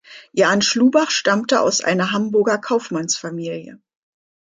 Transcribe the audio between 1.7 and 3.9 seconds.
einer Hamburger Kaufmannsfamilie.